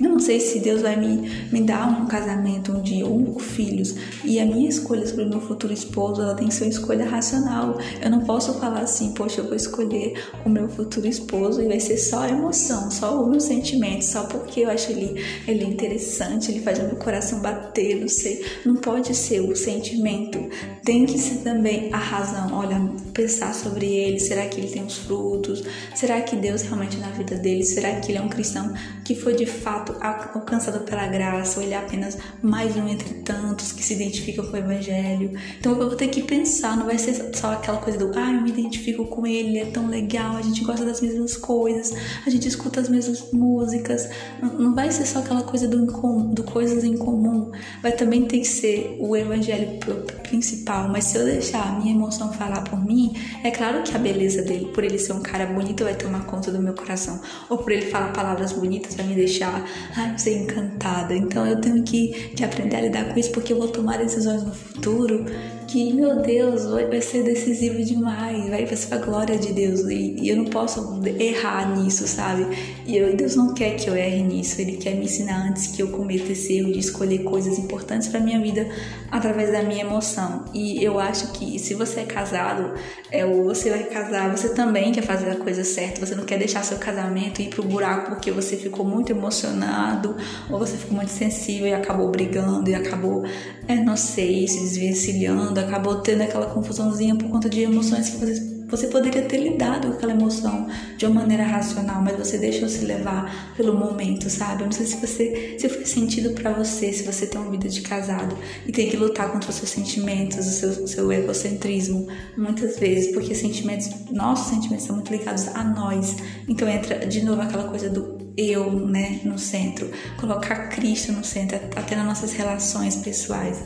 Eu 0.00 0.10
não 0.10 0.18
sei 0.18 0.40
se 0.40 0.58
Deus 0.58 0.82
vai 0.82 0.96
me, 0.96 1.30
me 1.52 1.62
dar 1.62 1.88
um 1.88 2.06
casamento 2.06 2.72
um 2.72 2.82
dia 2.82 3.06
ou 3.06 3.38
filhos. 3.38 3.94
E 4.24 4.40
a 4.40 4.44
minha 4.44 4.68
escolha 4.68 5.06
sobre 5.06 5.24
o 5.24 5.28
meu 5.28 5.40
futuro 5.40 5.72
esposo, 5.72 6.20
ela 6.20 6.34
tem 6.34 6.48
que 6.48 6.54
ser 6.54 6.64
uma 6.64 6.70
escolha 6.70 7.04
racional. 7.04 7.78
Eu 8.02 8.10
não 8.10 8.20
posso 8.20 8.54
falar 8.54 8.80
assim, 8.80 9.12
poxa, 9.14 9.40
eu 9.40 9.44
vou 9.44 9.54
escolher 9.54 10.14
o 10.44 10.48
meu 10.48 10.68
futuro 10.68 11.06
esposo 11.06 11.62
e 11.62 11.68
vai 11.68 11.78
ser 11.78 11.96
só 11.96 12.26
emoção, 12.26 12.90
só 12.90 13.22
o 13.22 13.30
meu 13.30 13.40
sentimento, 13.40 14.04
só 14.04 14.24
porque 14.24 14.60
eu 14.60 14.70
acho 14.70 14.90
ele, 14.90 15.22
ele 15.46 15.64
interessante, 15.64 16.50
ele 16.50 16.60
faz 16.60 16.78
o 16.80 16.84
meu 16.84 16.96
coração 16.96 17.40
bater, 17.40 18.00
não 18.00 18.08
sei. 18.08 18.44
Não 18.64 18.76
pode 18.76 19.14
ser 19.14 19.40
o 19.40 19.54
sentimento. 19.54 20.48
Tem 20.84 21.06
que 21.06 21.18
ser 21.18 21.42
também 21.42 21.92
a 21.92 21.98
razão. 21.98 22.52
Olha, 22.52 22.80
pensar 23.12 23.54
sobre 23.54 23.86
ele. 23.86 24.18
Será 24.18 24.46
que 24.46 24.60
ele 24.60 24.68
tem 24.68 24.84
os 24.84 24.98
frutos? 24.98 25.62
Será 25.94 26.20
que 26.20 26.34
Deus 26.34 26.62
realmente 26.62 26.96
na 26.96 27.10
vida 27.10 27.36
dele? 27.36 27.64
Será 27.64 28.00
que 28.00 28.10
ele 28.10 28.18
é 28.18 28.22
um 28.22 28.28
cristão 28.28 28.72
que 29.04 29.14
foi 29.14 29.34
de 29.34 29.46
fato 29.46 29.83
fato 29.92 30.38
alcançado 30.38 30.80
pela 30.80 31.06
graça, 31.06 31.58
ou 31.58 31.64
ele 31.64 31.74
é 31.74 31.78
apenas 31.78 32.16
mais 32.42 32.76
um 32.76 32.88
entre 32.88 33.14
tantos 33.22 33.72
que 33.72 33.82
se 33.82 33.94
identificam 33.94 34.46
com 34.46 34.52
o 34.52 34.56
Evangelho. 34.56 35.32
Então 35.58 35.72
eu 35.72 35.78
vou 35.88 35.96
ter 35.96 36.08
que 36.08 36.22
pensar, 36.22 36.76
não 36.76 36.86
vai 36.86 36.98
ser 36.98 37.34
só 37.34 37.52
aquela 37.52 37.78
coisa 37.78 37.98
do 37.98 38.12
ah, 38.16 38.32
eu 38.32 38.42
me 38.42 38.50
identifico 38.50 39.04
com 39.06 39.26
ele, 39.26 39.48
ele 39.50 39.58
é 39.58 39.66
tão 39.66 39.86
legal, 39.88 40.36
a 40.36 40.42
gente 40.42 40.64
gosta 40.64 40.84
das 40.84 41.00
mesmas 41.00 41.36
coisas, 41.36 41.92
a 42.26 42.30
gente 42.30 42.48
escuta 42.48 42.80
as 42.80 42.88
mesmas 42.88 43.30
músicas. 43.32 44.08
Não 44.40 44.74
vai 44.74 44.90
ser 44.90 45.06
só 45.06 45.18
aquela 45.18 45.42
coisa 45.42 45.68
do, 45.68 45.84
do 46.32 46.44
coisas 46.44 46.84
em 46.84 46.96
comum, 46.96 47.50
vai 47.82 47.92
também 47.92 48.26
ter 48.26 48.38
que 48.38 48.48
ser 48.48 48.96
o 49.00 49.16
Evangelho 49.16 49.78
principal. 50.22 50.88
Mas 50.88 51.04
se 51.04 51.18
eu 51.18 51.24
deixar 51.24 51.68
a 51.68 51.72
minha 51.72 51.94
emoção 51.94 52.32
falar 52.32 52.62
por 52.62 52.82
mim, 52.82 53.14
é 53.42 53.50
claro 53.50 53.82
que 53.82 53.94
a 53.94 53.98
beleza 53.98 54.42
dele, 54.42 54.66
por 54.66 54.84
ele 54.84 54.98
ser 54.98 55.12
um 55.12 55.20
cara 55.20 55.46
bonito, 55.46 55.84
vai 55.84 55.94
tomar 55.94 56.24
conta 56.26 56.50
do 56.50 56.60
meu 56.60 56.74
coração, 56.74 57.20
ou 57.48 57.58
por 57.58 57.72
ele 57.72 57.86
falar 57.86 58.12
palavras 58.12 58.52
bonitas, 58.52 58.94
vai 58.94 59.06
me 59.06 59.14
deixar 59.14 59.64
ai, 59.96 60.18
ser 60.18 60.42
encantada. 60.42 61.14
Então 61.14 61.46
eu 61.46 61.60
tenho 61.60 61.82
que, 61.82 62.30
que 62.34 62.44
aprender 62.44 62.76
a 62.76 62.80
lidar 62.82 63.12
com 63.12 63.18
isso 63.18 63.32
porque 63.32 63.52
eu 63.52 63.58
vou 63.58 63.68
tomar 63.68 63.98
decisões 63.98 64.42
no 64.42 64.54
futuro 64.54 65.24
que, 65.66 65.92
meu 65.92 66.22
Deus, 66.22 66.64
vai, 66.64 67.00
ser 67.00 67.22
decisivo 67.22 67.82
demais, 67.82 68.48
vai, 68.48 68.66
ser 68.66 68.94
a 68.94 68.98
glória 68.98 69.38
de 69.38 69.52
Deus 69.52 69.80
e, 69.80 70.16
e, 70.20 70.28
eu 70.28 70.36
não 70.36 70.46
posso 70.46 71.00
errar 71.18 71.76
nisso, 71.76 72.06
sabe? 72.06 72.46
E 72.86 72.96
eu, 72.96 73.16
Deus 73.16 73.36
não 73.36 73.54
quer 73.54 73.76
que 73.76 73.88
eu 73.88 73.94
erre 73.94 74.22
nisso, 74.22 74.60
Ele 74.60 74.76
quer 74.76 74.94
me 74.94 75.04
ensinar 75.04 75.48
antes 75.48 75.68
que 75.68 75.82
eu 75.82 75.88
cometa 75.88 76.32
esse 76.32 76.56
erro 76.56 76.72
de 76.72 76.78
escolher 76.78 77.24
coisas 77.24 77.58
importantes 77.58 78.08
para 78.08 78.20
minha 78.20 78.40
vida 78.40 78.68
através 79.10 79.52
da 79.52 79.62
minha 79.62 79.82
emoção. 79.82 80.44
E 80.52 80.82
eu 80.82 80.98
acho 80.98 81.32
que 81.32 81.58
se 81.58 81.74
você 81.74 82.00
é 82.00 82.04
casado, 82.04 82.74
é, 83.10 83.24
ou 83.24 83.44
você 83.44 83.70
vai 83.70 83.84
casar, 83.84 84.36
você 84.36 84.50
também 84.54 84.92
quer 84.92 85.02
fazer 85.02 85.30
a 85.30 85.36
coisa 85.36 85.64
certa, 85.64 86.04
você 86.04 86.14
não 86.14 86.24
quer 86.24 86.38
deixar 86.38 86.64
seu 86.64 86.78
casamento 86.78 87.40
ir 87.40 87.48
pro 87.48 87.62
buraco 87.62 88.10
porque 88.10 88.30
você 88.30 88.56
ficou 88.56 88.84
muito 88.84 89.10
emocionado 89.10 90.16
ou 90.50 90.58
você 90.58 90.76
ficou 90.76 90.96
muito 90.96 91.10
sensível 91.10 91.66
e 91.66 91.74
acabou 91.74 92.10
brigando 92.10 92.68
e 92.70 92.74
acabou, 92.74 93.24
é, 93.68 93.76
não 93.76 93.96
sei, 93.96 94.46
se 94.48 94.60
desvencilhando 94.60 95.53
acabou 95.60 95.96
tendo 95.96 96.22
aquela 96.22 96.46
confusãozinha 96.46 97.16
por 97.16 97.28
conta 97.28 97.48
de 97.48 97.60
emoções 97.62 98.10
que 98.10 98.16
você 98.18 98.54
você 98.76 98.86
poderia 98.88 99.22
ter 99.22 99.36
lidado 99.36 99.88
com 99.88 99.94
aquela 99.94 100.12
emoção 100.12 100.66
de 100.96 101.06
uma 101.06 101.20
maneira 101.20 101.44
racional, 101.44 102.02
mas 102.02 102.16
você 102.16 102.38
deixou 102.38 102.68
se 102.68 102.84
levar 102.84 103.54
pelo 103.56 103.76
momento, 103.78 104.28
sabe? 104.30 104.62
Eu 104.62 104.66
não 104.66 104.72
sei 104.72 104.86
se 104.86 104.96
você 104.96 105.56
se 105.58 105.68
faz 105.68 105.88
sentido 105.88 106.30
para 106.30 106.52
você, 106.52 106.92
se 106.92 107.02
você 107.02 107.26
tem 107.26 107.40
uma 107.40 107.50
vida 107.50 107.68
de 107.68 107.82
casado 107.82 108.36
e 108.66 108.72
tem 108.72 108.88
que 108.88 108.96
lutar 108.96 109.30
contra 109.30 109.50
os 109.50 109.56
seus 109.56 109.70
sentimentos, 109.70 110.38
o 110.38 110.50
seu, 110.50 110.88
seu 110.88 111.12
egocentrismo, 111.12 112.08
muitas 112.36 112.78
vezes, 112.78 113.12
porque 113.12 113.34
sentimentos, 113.34 113.88
nossos 114.10 114.48
sentimentos 114.48 114.86
são 114.86 114.96
muito 114.96 115.12
ligados 115.12 115.48
a 115.48 115.62
nós. 115.62 116.16
Então 116.48 116.68
entra 116.68 117.06
de 117.06 117.24
novo 117.24 117.42
aquela 117.42 117.64
coisa 117.64 117.88
do 117.88 118.24
eu, 118.36 118.70
né, 118.86 119.20
no 119.24 119.38
centro, 119.38 119.88
colocar 120.18 120.68
Cristo 120.70 121.12
no 121.12 121.22
centro, 121.22 121.56
até 121.76 121.94
nas 121.94 122.06
nossas 122.06 122.32
relações 122.32 122.96
pessoais. 122.96 123.62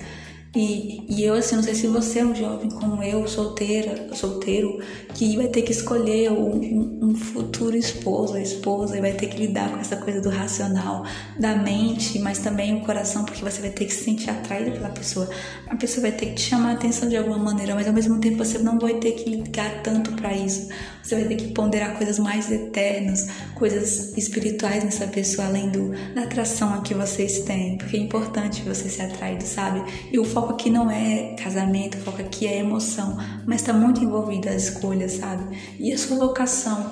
E, 0.58 1.04
e 1.08 1.22
eu, 1.22 1.34
assim, 1.34 1.54
não 1.54 1.62
sei 1.62 1.72
se 1.72 1.86
você 1.86 2.18
é 2.18 2.24
um 2.24 2.34
jovem 2.34 2.68
como 2.68 3.00
eu, 3.00 3.28
solteira, 3.28 4.12
solteiro, 4.12 4.80
que 5.14 5.36
vai 5.36 5.46
ter 5.46 5.62
que 5.62 5.70
escolher 5.70 6.32
um, 6.32 6.98
um 7.00 7.14
futuro 7.14 7.76
esposo, 7.76 8.34
a 8.34 8.40
esposa, 8.40 8.98
e 8.98 9.00
vai 9.00 9.12
ter 9.12 9.28
que 9.28 9.38
lidar 9.38 9.70
com 9.70 9.78
essa 9.78 9.96
coisa 9.96 10.20
do 10.20 10.28
racional, 10.28 11.04
da 11.38 11.54
mente, 11.54 12.18
mas 12.18 12.40
também 12.40 12.76
o 12.76 12.80
coração, 12.80 13.24
porque 13.24 13.44
você 13.44 13.60
vai 13.60 13.70
ter 13.70 13.84
que 13.84 13.94
se 13.94 14.02
sentir 14.02 14.30
atraído 14.30 14.72
pela 14.72 14.88
pessoa. 14.88 15.30
A 15.68 15.76
pessoa 15.76 16.02
vai 16.02 16.12
ter 16.12 16.26
que 16.26 16.34
te 16.34 16.42
chamar 16.42 16.70
a 16.70 16.72
atenção 16.72 17.08
de 17.08 17.16
alguma 17.16 17.38
maneira, 17.38 17.76
mas 17.76 17.86
ao 17.86 17.92
mesmo 17.92 18.18
tempo 18.18 18.38
você 18.38 18.58
não 18.58 18.80
vai 18.80 18.94
ter 18.94 19.12
que 19.12 19.30
ligar 19.30 19.80
tanto 19.84 20.10
para 20.14 20.34
isso. 20.34 20.68
Você 21.02 21.14
vai 21.14 21.24
ter 21.24 21.36
que 21.36 21.54
ponderar 21.54 21.96
coisas 21.96 22.18
mais 22.18 22.50
eternas, 22.50 23.28
coisas 23.54 24.16
espirituais 24.18 24.84
nessa 24.84 25.06
pessoa, 25.06 25.46
além 25.46 25.70
do, 25.70 25.92
da 26.14 26.24
atração 26.24 26.82
que 26.82 26.92
vocês 26.94 27.40
têm, 27.40 27.78
porque 27.78 27.96
é 27.96 28.00
importante 28.00 28.62
você 28.62 28.88
ser 28.88 29.02
atraído, 29.02 29.44
sabe? 29.44 29.82
E 30.12 30.18
o 30.18 30.24
foco 30.24 30.47
aqui 30.50 30.70
não 30.70 30.90
é 30.90 31.34
casamento, 31.34 31.98
o 31.98 32.00
foco 32.00 32.20
aqui 32.20 32.46
é 32.46 32.58
emoção, 32.58 33.16
mas 33.46 33.60
está 33.60 33.72
muito 33.72 34.02
envolvido 34.02 34.48
as 34.48 34.64
escolhas, 34.64 35.12
sabe? 35.12 35.56
E 35.78 35.92
a 35.92 35.98
sua 35.98 36.18
vocação, 36.18 36.90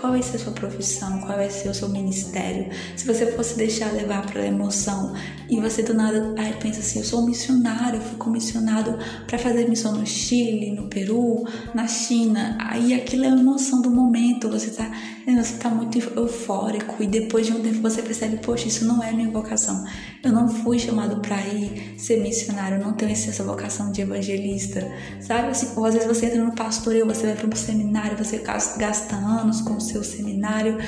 qual 0.00 0.12
vai, 0.12 0.22
ser 0.22 0.36
a 0.36 0.38
sua 0.38 0.52
profissão, 0.52 1.20
qual 1.20 1.36
vai 1.36 1.50
ser 1.50 1.68
o 1.68 1.74
seu 1.74 1.88
ministério? 1.88 2.70
Se 2.96 3.06
você 3.06 3.26
fosse 3.32 3.56
deixar 3.56 3.92
levar 3.92 4.26
para 4.26 4.42
a 4.42 4.46
emoção 4.46 5.14
e 5.48 5.60
você 5.60 5.82
do 5.82 5.94
nada 5.94 6.34
aí 6.38 6.54
pensa 6.60 6.80
assim, 6.80 6.98
eu 6.98 7.04
sou 7.04 7.22
um 7.22 7.26
missionário, 7.26 7.98
eu 7.98 8.02
fui 8.02 8.16
comissionado 8.16 8.98
para 9.26 9.38
fazer 9.38 9.68
missão 9.68 9.92
no 9.92 10.06
Chile, 10.06 10.72
no 10.72 10.88
Peru, 10.88 11.44
na 11.74 11.86
China, 11.86 12.56
aí 12.60 12.94
aquilo 12.94 13.24
é 13.24 13.28
uma 13.28 13.40
emoção 13.40 13.80
do 13.80 13.90
momento, 13.90 14.48
você 14.48 14.70
tá, 14.70 14.90
você 15.26 15.56
tá 15.56 15.68
muito 15.70 15.98
eufórico 15.98 17.02
e 17.02 17.06
depois 17.06 17.46
de 17.46 17.52
um 17.52 17.62
tempo 17.62 17.80
você 17.80 18.02
percebe, 18.02 18.38
poxa, 18.38 18.68
isso 18.68 18.84
não 18.84 19.02
é 19.02 19.12
minha 19.12 19.30
vocação. 19.30 19.84
Eu 20.22 20.32
não 20.32 20.48
fui 20.48 20.78
chamado 20.78 21.20
para 21.20 21.40
ir 21.46 21.94
ser 21.98 22.22
missionário, 22.22 22.83
não 22.84 22.92
tenho 22.92 23.12
essa 23.12 23.42
vocação 23.42 23.90
de 23.90 24.02
evangelista, 24.02 24.86
sabe? 25.20 25.48
Assim, 25.48 25.72
ou 25.76 25.84
às 25.84 25.94
vezes 25.94 26.06
você 26.06 26.26
entra 26.26 26.44
no 26.44 26.54
pastoreio, 26.54 27.06
você 27.06 27.26
vai 27.26 27.34
para 27.34 27.46
um 27.46 27.56
seminário, 27.56 28.16
você 28.16 28.38
gasta 28.38 29.16
anos 29.16 29.60
com 29.62 29.76
o 29.76 29.80
seu 29.80 30.04
seminário 30.04 30.78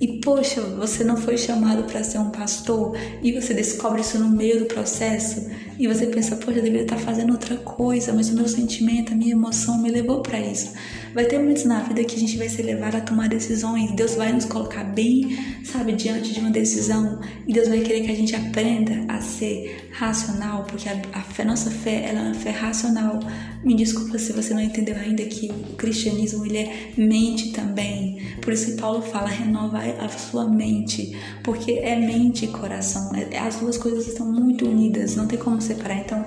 e 0.00 0.20
poxa, 0.20 0.60
você 0.60 1.04
não 1.04 1.16
foi 1.16 1.38
chamado 1.38 1.84
para 1.84 2.02
ser 2.02 2.18
um 2.18 2.30
pastor 2.30 2.96
e 3.22 3.32
você 3.32 3.54
descobre 3.54 4.00
isso 4.00 4.18
no 4.18 4.28
meio 4.28 4.60
do 4.60 4.66
processo 4.66 5.48
e 5.78 5.88
você 5.88 6.06
pensa, 6.06 6.36
poxa, 6.36 6.58
eu 6.58 6.62
deveria 6.62 6.82
estar 6.82 6.98
fazendo 6.98 7.32
outra 7.32 7.56
coisa, 7.56 8.12
mas 8.12 8.28
o 8.30 8.34
meu 8.34 8.48
sentimento, 8.48 9.12
a 9.12 9.16
minha 9.16 9.32
emoção 9.32 9.80
me 9.80 9.90
levou 9.90 10.20
para 10.22 10.38
isso. 10.38 10.72
Vai 11.12 11.24
ter 11.26 11.38
momentos 11.38 11.64
na 11.64 11.80
vida 11.80 12.02
que 12.04 12.16
a 12.16 12.18
gente 12.18 12.36
vai 12.36 12.48
ser 12.48 12.62
levado 12.62 12.96
a 12.96 13.00
tomar 13.00 13.28
decisões, 13.28 13.92
Deus 13.92 14.14
vai 14.14 14.32
nos 14.32 14.44
colocar 14.44 14.84
bem, 14.84 15.36
sabe, 15.64 15.92
diante 15.92 16.32
de 16.32 16.40
uma 16.40 16.50
decisão 16.50 17.20
e 17.46 17.52
Deus 17.52 17.68
vai 17.68 17.80
querer 17.80 18.02
que 18.02 18.10
a 18.10 18.16
gente 18.16 18.34
aprenda 18.34 19.04
a 19.12 19.20
ser 19.20 19.88
racional, 19.92 20.64
porque 20.64 20.88
a, 20.88 21.00
a 21.12 21.22
fé, 21.22 21.44
nossa 21.44 21.70
fé, 21.70 22.06
ela 22.08 22.20
é 22.20 22.22
uma 22.22 22.34
fé 22.34 22.50
racional. 22.50 23.20
Me 23.64 23.74
desculpa 23.74 24.18
se 24.18 24.32
você 24.32 24.52
não 24.52 24.60
entendeu 24.60 24.96
ainda 24.96 25.24
que 25.24 25.50
o 25.50 25.76
cristianismo 25.76 26.44
ele 26.44 26.58
é 26.58 26.92
mente 26.96 27.52
também. 27.52 28.20
Por 28.42 28.52
isso 28.52 28.72
que 28.72 28.80
Paulo 28.80 29.00
fala 29.00 29.28
renova 29.28 29.78
a 29.78 30.08
sua 30.08 30.46
mente, 30.48 31.16
porque 31.42 31.72
é 31.72 31.96
mente 31.96 32.44
e 32.44 32.48
coração. 32.48 33.12
É, 33.14 33.38
as 33.38 33.56
duas 33.56 33.78
coisas 33.78 34.06
estão 34.06 34.30
muito 34.30 34.68
unidas, 34.68 35.16
não 35.16 35.26
tem 35.26 35.38
como 35.38 35.60
separar. 35.64 35.98
Então, 35.98 36.24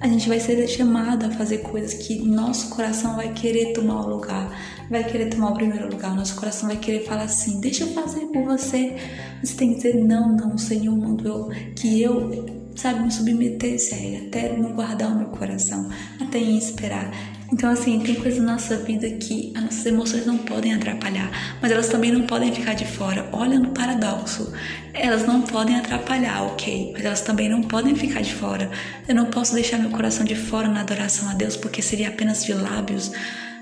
a 0.00 0.08
gente 0.08 0.28
vai 0.28 0.40
ser 0.40 0.66
chamado 0.68 1.26
a 1.26 1.30
fazer 1.30 1.58
coisas 1.58 1.94
que 1.94 2.18
nosso 2.26 2.70
coração 2.70 3.16
vai 3.16 3.32
querer 3.32 3.72
tomar 3.72 4.04
o 4.04 4.08
lugar, 4.08 4.50
vai 4.90 5.04
querer 5.04 5.30
tomar 5.30 5.50
o 5.50 5.54
primeiro 5.54 5.88
lugar. 5.90 6.14
Nosso 6.14 6.36
coração 6.36 6.68
vai 6.68 6.76
querer 6.76 7.04
falar 7.04 7.24
assim: 7.24 7.60
deixa 7.60 7.84
eu 7.84 7.88
fazer 7.88 8.26
por 8.26 8.44
você. 8.44 8.96
Você 9.42 9.54
tem 9.54 9.70
que 9.70 9.76
dizer: 9.76 9.94
não, 9.94 10.34
não, 10.36 10.54
o 10.54 10.58
Senhor 10.58 10.96
mandou 10.96 11.50
que 11.76 12.00
eu 12.00 12.60
sabe, 12.76 13.02
me 13.02 13.10
submetesse 13.10 13.94
a 13.94 13.98
Ele, 13.98 14.26
até 14.28 14.56
não 14.56 14.72
guardar 14.72 15.12
o 15.12 15.16
meu 15.16 15.28
coração, 15.28 15.88
até 16.20 16.38
em 16.38 16.56
esperar. 16.56 17.10
Então, 17.52 17.68
assim, 17.68 17.98
tem 18.00 18.14
coisas 18.14 18.40
na 18.40 18.52
nossa 18.52 18.76
vida 18.76 19.10
que 19.10 19.52
as 19.56 19.62
nossas 19.62 19.86
emoções 19.86 20.24
não 20.24 20.38
podem 20.38 20.72
atrapalhar, 20.72 21.19
mas 21.60 21.70
elas 21.70 21.88
também 21.88 22.10
não 22.10 22.22
podem 22.22 22.52
ficar 22.52 22.74
de 22.74 22.84
fora. 22.84 23.28
Olha 23.32 23.58
no 23.58 23.70
paradoxo. 23.70 24.52
Elas 24.92 25.26
não 25.26 25.42
podem 25.42 25.76
atrapalhar, 25.76 26.42
ok, 26.44 26.90
mas 26.92 27.04
elas 27.04 27.20
também 27.20 27.48
não 27.48 27.62
podem 27.62 27.94
ficar 27.94 28.22
de 28.22 28.34
fora. 28.34 28.70
Eu 29.06 29.14
não 29.14 29.26
posso 29.26 29.54
deixar 29.54 29.78
meu 29.78 29.90
coração 29.90 30.24
de 30.24 30.34
fora 30.34 30.68
na 30.68 30.80
adoração 30.80 31.28
a 31.28 31.34
Deus 31.34 31.56
porque 31.56 31.82
seria 31.82 32.08
apenas 32.08 32.44
de 32.44 32.52
lábios. 32.52 33.12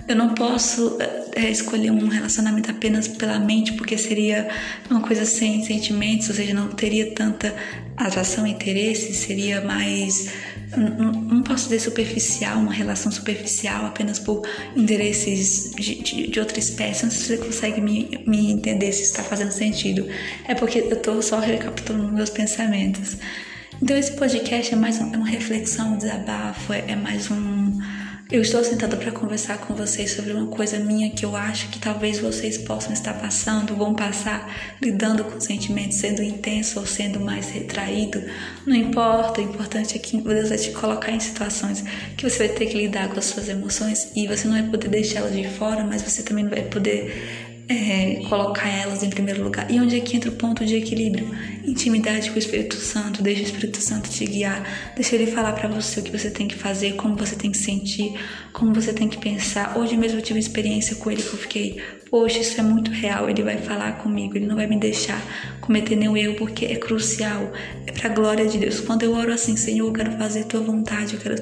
Eu 0.09 0.17
não 0.17 0.31
posso 0.35 0.97
é, 1.35 1.51
escolher 1.51 1.91
um 1.91 2.09
relacionamento 2.09 2.71
apenas 2.71 3.07
pela 3.07 3.39
mente, 3.39 3.75
porque 3.75 3.99
seria 3.99 4.49
uma 4.89 5.03
coisa 5.03 5.27
sem 5.27 5.63
sentimentos, 5.63 6.31
ou 6.31 6.35
seja, 6.35 6.55
não 6.55 6.69
teria 6.69 7.13
tanta 7.13 7.55
atração 7.95 8.47
e 8.47 8.51
interesse, 8.51 9.13
seria 9.13 9.61
mais. 9.61 10.33
Não, 10.77 11.13
não 11.13 11.43
posso 11.43 11.65
dizer 11.65 11.81
superficial, 11.81 12.59
uma 12.59 12.73
relação 12.73 13.11
superficial 13.11 13.87
apenas 13.87 14.19
por 14.19 14.47
interesses 14.77 15.73
de, 15.75 16.03
de, 16.03 16.27
de, 16.29 16.41
outra 16.41 16.59
espécie. 16.59 17.05
Não 17.05 17.11
sei 17.11 17.21
se 17.21 17.27
você 17.27 17.39
consegue 17.39 17.81
me, 17.81 18.23
me 18.27 18.53
entender, 18.53 18.93
se 18.93 19.03
está 19.03 19.23
fazendo 19.23 19.51
sentido. 19.51 20.07
É 20.47 20.55
porque 20.55 20.81
eu 20.81 20.93
estou 20.93 21.23
só 21.23 21.39
recapitulando 21.39 22.13
meus 22.13 22.31
pensamentos. 22.31 23.17
Então, 23.81 23.97
esse 23.97 24.13
podcast 24.13 24.75
é 24.75 24.77
mais 24.77 24.99
uma, 24.99 25.15
é 25.15 25.17
uma 25.17 25.29
reflexão, 25.29 25.95
um 25.95 25.97
desabafo, 25.97 26.73
é, 26.73 26.85
é 26.89 26.97
mais 26.97 27.31
um 27.31 27.58
eu 28.31 28.43
estou 28.43 28.63
sentada 28.63 28.95
para 28.95 29.11
conversar 29.11 29.57
com 29.57 29.75
vocês 29.75 30.13
sobre 30.13 30.33
uma 30.33 30.49
coisa 30.49 30.79
minha 30.79 31.09
que 31.09 31.25
eu 31.25 31.35
acho 31.35 31.71
que 31.71 31.79
talvez 31.79 32.19
vocês 32.19 32.59
possam 32.59 32.93
estar 32.93 33.15
passando, 33.15 33.75
vão 33.75 33.95
passar 33.95 34.77
lidando 34.83 35.25
com 35.25 35.41
sentimentos, 35.41 35.97
sendo 35.97 36.23
intenso 36.23 36.79
ou 36.79 36.87
sendo 36.87 37.19
mais 37.19 37.49
retraído. 37.49 38.23
Não 38.67 38.77
importa, 38.77 39.41
o 39.41 39.45
importante 39.45 39.97
é 39.97 39.99
que 39.99 40.21
Deus 40.21 40.51
vai 40.51 40.59
te 40.59 40.71
colocar 40.73 41.11
em 41.11 41.21
situações 41.21 41.83
que 42.19 42.29
você 42.29 42.47
vai 42.47 42.49
ter 42.55 42.67
que 42.67 42.77
lidar 42.77 43.09
com 43.09 43.19
as 43.19 43.25
suas 43.25 43.49
emoções 43.49 44.13
e 44.15 44.27
você 44.27 44.47
não 44.47 44.61
vai 44.61 44.69
poder 44.69 44.89
deixá-las 44.89 45.33
de 45.33 45.49
fora, 45.49 45.83
mas 45.83 46.03
você 46.03 46.23
também 46.23 46.45
não 46.45 46.51
vai 46.51 46.63
poder 46.63 47.48
é, 47.69 48.23
colocar 48.29 48.67
elas 48.67 49.03
em 49.03 49.11
primeiro 49.11 49.43
lugar. 49.43 49.71
E 49.71 49.79
onde 49.79 49.97
é 49.97 50.01
que 50.01 50.17
entra 50.17 50.31
o 50.31 50.35
ponto 50.35 50.65
de 50.65 50.77
equilíbrio? 50.77 51.31
Intimidade 51.65 52.31
com 52.31 52.37
o 52.37 52.39
Espírito 52.39 52.77
Santo, 52.77 53.23
deixa 53.23 53.43
o 53.43 53.45
Espírito 53.45 53.81
Santo 53.81 54.09
te 54.09 54.25
guiar, 54.25 54.93
deixa 54.95 55.15
ele 55.15 55.27
falar 55.27 55.53
para 55.53 55.69
você 55.69 56.01
o 56.01 56.03
que 56.03 56.11
você 56.11 56.31
tem 56.31 56.49
que 56.49 56.55
fazer, 56.55 56.95
como 56.95 57.15
você 57.15 57.37
tem 57.37 57.51
que 57.51 57.59
sentir, 57.59 58.15
como 58.55 58.73
você 58.73 58.93
tem 58.93 59.07
que 59.07 59.19
pensar. 59.19 59.77
Hoje 59.77 59.97
mesmo 59.97 60.19
eu 60.19 60.23
tive 60.23 60.39
uma 60.39 60.41
experiência 60.41 60.97
com 60.97 61.11
ele 61.11 61.23
que 61.23 61.29
eu 61.29 61.39
fiquei, 61.39 61.83
poxa, 62.11 62.39
isso 62.39 62.59
é 62.59 62.63
muito 62.63 62.91
real, 62.91 63.29
ele 63.29 63.43
vai 63.43 63.59
falar 63.59 63.99
comigo, 63.99 64.37
ele 64.37 64.47
não 64.47 64.57
vai 64.57 64.67
me 64.67 64.79
deixar 64.79 65.23
cometer 65.61 65.95
nenhum 65.97 66.17
erro 66.17 66.37
porque 66.37 66.65
é 66.65 66.77
crucial, 66.77 67.53
é 67.87 67.93
para 67.93 68.11
a 68.11 68.15
glória 68.15 68.47
de 68.47 68.57
Deus. 68.57 68.81
Quando 68.81 69.03
eu 69.03 69.13
oro 69.13 69.31
assim, 69.31 69.57
Senhor, 69.57 69.89
eu 69.89 69.93
quero 69.93 70.13
fazer 70.13 70.45
tua 70.45 70.61
vontade, 70.61 71.15
eu 71.15 71.21
quero 71.21 71.35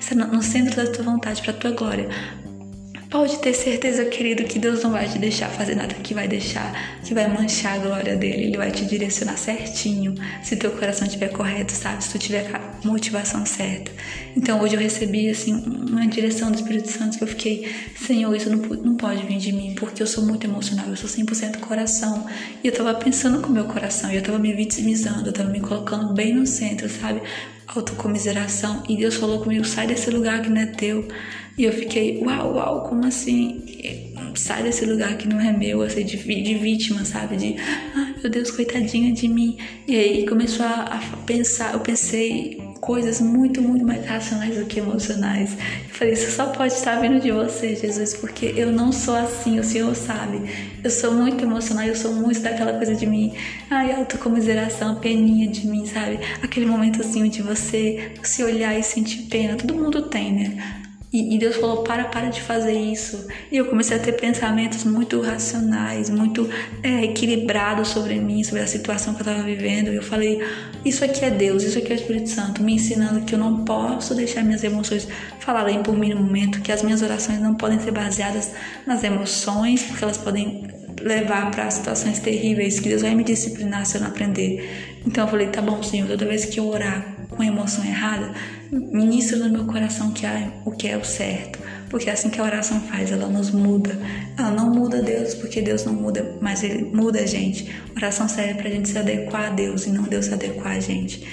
estar 0.00 0.14
no 0.14 0.42
centro 0.42 0.74
da 0.74 0.90
tua 0.90 1.04
vontade, 1.04 1.42
para 1.42 1.50
a 1.50 1.54
tua 1.54 1.70
glória. 1.72 2.08
Pode 3.14 3.38
ter 3.38 3.54
certeza, 3.54 4.04
querido, 4.06 4.42
que 4.42 4.58
Deus 4.58 4.82
não 4.82 4.90
vai 4.90 5.08
te 5.08 5.20
deixar 5.20 5.48
fazer 5.48 5.76
nada 5.76 5.94
que 5.94 6.12
vai 6.12 6.26
deixar, 6.26 6.98
que 7.04 7.14
vai 7.14 7.28
manchar 7.28 7.74
a 7.74 7.78
glória 7.78 8.16
dele. 8.16 8.46
Ele 8.46 8.56
vai 8.56 8.72
te 8.72 8.84
direcionar 8.84 9.36
certinho, 9.36 10.16
se 10.42 10.56
teu 10.56 10.72
coração 10.72 11.06
estiver 11.06 11.28
correto, 11.28 11.70
sabe? 11.70 12.02
Se 12.02 12.10
tu 12.10 12.18
tiver 12.18 12.44
a 12.52 12.84
motivação 12.84 13.46
certa. 13.46 13.92
Então 14.36 14.60
hoje 14.60 14.74
eu 14.74 14.80
recebi, 14.80 15.30
assim, 15.30 15.54
uma 15.54 16.04
direção 16.08 16.50
do 16.50 16.56
Espírito 16.56 16.90
Santo 16.90 17.16
que 17.16 17.22
eu 17.22 17.28
fiquei, 17.28 17.72
Senhor, 17.96 18.34
isso 18.34 18.50
não, 18.50 18.58
não 18.58 18.96
pode 18.96 19.24
vir 19.24 19.38
de 19.38 19.52
mim, 19.52 19.76
porque 19.78 20.02
eu 20.02 20.08
sou 20.08 20.26
muito 20.26 20.44
emocional, 20.44 20.88
eu 20.88 20.96
sou 20.96 21.08
100% 21.08 21.60
coração. 21.60 22.26
E 22.64 22.66
eu 22.66 22.72
tava 22.72 22.92
pensando 22.94 23.40
com 23.40 23.48
o 23.48 23.52
meu 23.52 23.66
coração, 23.66 24.10
e 24.10 24.16
eu 24.16 24.22
tava 24.22 24.40
me 24.40 24.52
vitimizando, 24.52 25.28
eu 25.28 25.32
tava 25.32 25.50
me 25.50 25.60
colocando 25.60 26.12
bem 26.12 26.34
no 26.34 26.48
centro, 26.48 26.88
sabe? 26.88 27.22
Autocomiseração. 27.68 28.82
E 28.88 28.96
Deus 28.96 29.14
falou 29.14 29.40
comigo, 29.40 29.64
sai 29.64 29.86
desse 29.86 30.10
lugar 30.10 30.42
que 30.42 30.48
não 30.48 30.60
é 30.60 30.66
teu. 30.66 31.06
E 31.56 31.64
eu 31.64 31.72
fiquei, 31.72 32.18
uau, 32.22 32.54
uau, 32.54 32.82
como 32.88 33.06
assim? 33.06 33.62
Sai 34.34 34.62
desse 34.64 34.84
lugar 34.84 35.16
que 35.16 35.28
não 35.28 35.40
é 35.40 35.52
meu, 35.52 35.82
assim, 35.82 36.04
de, 36.04 36.16
de 36.16 36.54
vítima, 36.54 37.04
sabe? 37.04 37.36
De, 37.36 37.56
ai 37.94 38.14
meu 38.24 38.30
Deus, 38.30 38.50
coitadinha 38.50 39.12
de 39.12 39.28
mim. 39.28 39.58
E 39.86 39.94
aí 39.94 40.26
começou 40.26 40.64
a, 40.64 40.84
a 40.84 41.16
pensar, 41.26 41.74
eu 41.74 41.80
pensei 41.80 42.58
coisas 42.80 43.20
muito, 43.20 43.60
muito 43.60 43.84
mais 43.84 44.06
racionais 44.06 44.56
do 44.56 44.64
que 44.64 44.80
emocionais. 44.80 45.52
Eu 45.52 45.94
falei, 45.94 46.14
isso 46.14 46.30
só 46.34 46.46
pode 46.46 46.72
estar 46.72 47.00
vindo 47.00 47.20
de 47.20 47.30
você, 47.30 47.76
Jesus, 47.76 48.14
porque 48.14 48.54
eu 48.56 48.72
não 48.72 48.92
sou 48.92 49.14
assim, 49.14 49.58
o 49.58 49.64
Senhor 49.64 49.94
sabe. 49.94 50.40
Eu 50.82 50.90
sou 50.90 51.12
muito 51.12 51.44
emocional, 51.44 51.84
eu 51.84 51.94
sou 51.94 52.14
muito 52.14 52.40
daquela 52.40 52.72
coisa 52.72 52.94
de 52.94 53.06
mim, 53.06 53.34
ai, 53.70 53.92
autocomiseração, 53.92 54.96
peninha 54.96 55.46
de 55.46 55.66
mim, 55.66 55.84
sabe? 55.84 56.18
Aquele 56.42 56.64
momentozinho 56.64 57.28
de 57.28 57.42
você 57.42 58.12
se 58.22 58.42
olhar 58.42 58.78
e 58.78 58.82
sentir 58.82 59.24
pena, 59.24 59.54
todo 59.54 59.74
mundo 59.74 60.08
tem, 60.08 60.32
né? 60.32 60.83
E, 61.14 61.36
e, 61.36 61.38
Deus 61.38 61.54
falou: 61.54 61.84
para, 61.84 62.06
para 62.06 62.28
de 62.28 62.40
fazer 62.40 62.72
isso. 62.72 63.28
E 63.52 63.56
eu 63.56 63.66
comecei 63.66 63.96
a 63.96 64.00
ter 64.00 64.14
pensamentos 64.14 64.82
muito 64.82 65.20
racionais, 65.20 66.10
muito 66.10 66.50
é, 66.82 67.04
equilibrados 67.04 67.90
sobre 67.90 68.16
mim, 68.16 68.42
sobre 68.42 68.62
a 68.62 68.66
situação 68.66 69.14
que 69.14 69.20
eu 69.20 69.24
estava 69.28 69.44
vivendo. 69.44 69.92
E 69.92 69.94
eu 69.94 70.02
falei: 70.02 70.42
isso 70.84 71.04
aqui 71.04 71.24
é 71.24 71.30
Deus, 71.30 71.62
isso 71.62 71.78
aqui 71.78 71.92
é 71.92 71.94
o 71.94 72.00
Espírito 72.00 72.30
Santo, 72.30 72.64
me 72.64 72.74
ensinando 72.74 73.20
que 73.20 73.32
eu 73.32 73.38
não 73.38 73.64
posso 73.64 74.12
deixar 74.12 74.42
minhas 74.42 74.64
emoções 74.64 75.06
falarem 75.38 75.84
por 75.84 75.96
mim 75.96 76.12
no 76.12 76.20
momento, 76.20 76.60
que 76.60 76.72
as 76.72 76.82
minhas 76.82 77.00
orações 77.00 77.40
não 77.40 77.54
podem 77.54 77.78
ser 77.78 77.92
baseadas 77.92 78.50
nas 78.84 79.04
emoções, 79.04 79.84
porque 79.84 80.02
elas 80.02 80.18
podem 80.18 80.66
levar 81.00 81.48
para 81.52 81.70
situações 81.70 82.18
terríveis, 82.18 82.80
que 82.80 82.88
Deus 82.88 83.02
vai 83.02 83.14
me 83.14 83.22
disciplinar 83.22 83.86
se 83.86 83.96
eu 83.96 84.00
não 84.00 84.08
aprender. 84.08 84.98
Então 85.06 85.26
eu 85.26 85.30
falei: 85.30 85.46
tá 85.46 85.62
bom, 85.62 85.80
Senhor, 85.80 86.08
toda 86.08 86.26
vez 86.26 86.44
que 86.44 86.58
eu 86.58 86.66
orar 86.66 87.14
com 87.30 87.42
a 87.42 87.46
emoção 87.46 87.84
errada, 87.84 88.32
ministra 88.74 89.38
no 89.38 89.48
meu 89.48 89.64
coração 89.64 90.10
que 90.12 90.26
é 90.26 90.52
o 90.64 90.70
que 90.70 90.88
é 90.88 90.96
o 90.96 91.04
certo. 91.04 91.58
Porque 91.88 92.10
é 92.10 92.12
assim 92.12 92.28
que 92.28 92.40
a 92.40 92.44
oração 92.44 92.80
faz, 92.80 93.12
ela 93.12 93.28
nos 93.28 93.50
muda. 93.50 93.96
Ela 94.36 94.50
não 94.50 94.70
muda 94.70 95.00
Deus, 95.00 95.34
porque 95.34 95.62
Deus 95.62 95.84
não 95.84 95.92
muda, 95.92 96.36
mas 96.40 96.62
Ele 96.62 96.84
muda 96.84 97.20
a 97.20 97.26
gente. 97.26 97.70
A 97.94 97.98
oração 97.98 98.28
serve 98.28 98.54
pra 98.54 98.70
gente 98.70 98.88
se 98.88 98.98
adequar 98.98 99.46
a 99.46 99.50
Deus 99.50 99.86
e 99.86 99.90
não 99.90 100.02
Deus 100.02 100.26
se 100.26 100.34
adequar 100.34 100.76
a 100.76 100.80
gente. 100.80 101.24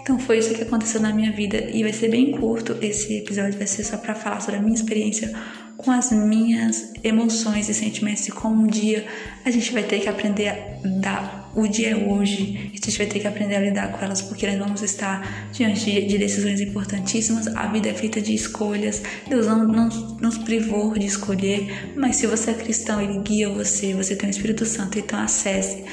Então 0.00 0.18
foi 0.18 0.38
isso 0.38 0.54
que 0.54 0.62
aconteceu 0.62 1.00
na 1.00 1.12
minha 1.12 1.30
vida 1.30 1.58
e 1.70 1.82
vai 1.82 1.92
ser 1.92 2.08
bem 2.08 2.32
curto 2.32 2.76
esse 2.80 3.18
episódio, 3.18 3.58
vai 3.58 3.66
ser 3.66 3.84
só 3.84 3.98
para 3.98 4.14
falar 4.14 4.40
sobre 4.40 4.58
a 4.58 4.62
minha 4.62 4.74
experiência 4.74 5.30
com 5.78 5.92
as 5.92 6.10
minhas 6.10 6.92
emoções 7.02 7.68
e 7.68 7.74
sentimentos 7.74 8.26
e 8.26 8.32
como 8.32 8.64
um 8.64 8.66
dia 8.66 9.06
a 9.44 9.50
gente 9.50 9.72
vai 9.72 9.84
ter 9.84 10.00
que 10.00 10.08
aprender 10.08 10.48
a 10.48 10.54
dar 11.00 11.38
o 11.54 11.66
dia 11.66 11.90
é 11.90 11.96
hoje 11.96 12.70
a 12.72 12.76
gente 12.76 12.98
vai 12.98 13.06
ter 13.06 13.20
que 13.20 13.26
aprender 13.26 13.56
a 13.56 13.60
lidar 13.60 13.92
com 13.92 14.04
elas 14.04 14.20
porque 14.20 14.46
nós 14.46 14.58
vamos 14.58 14.82
estar 14.82 15.50
diante 15.52 16.06
de, 16.06 16.18
decisões 16.18 16.60
importantíssimas. 16.60 17.46
A 17.48 17.66
vida 17.66 17.88
é 17.88 17.94
feita 17.94 18.20
de 18.20 18.34
escolhas. 18.34 19.02
Deus 19.28 19.46
não, 19.46 19.64
não 19.66 19.88
nos 20.20 20.38
privou 20.38 20.94
de 20.94 21.06
escolher, 21.06 21.92
mas 21.96 22.16
se 22.16 22.26
você 22.26 22.50
é 22.50 22.54
cristão, 22.54 23.00
Ele 23.00 23.18
guia 23.20 23.48
você, 23.48 23.94
você 23.94 24.14
tem 24.14 24.28
o 24.28 24.30
Espírito 24.30 24.64
Santo, 24.66 24.98
então 24.98 25.18
acesse 25.18 25.84